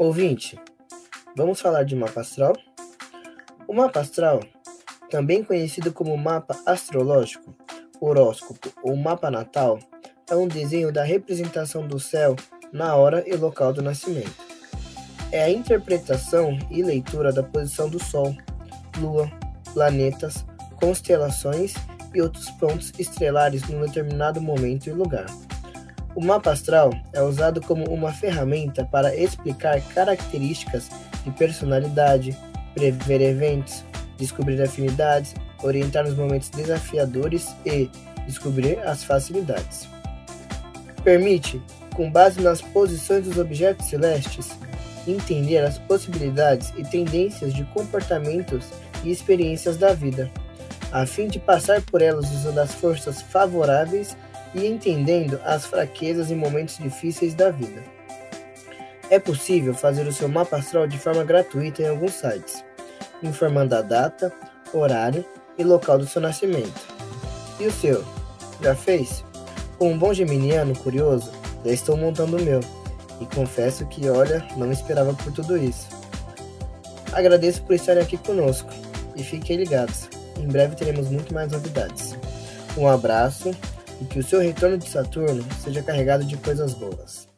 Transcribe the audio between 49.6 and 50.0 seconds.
da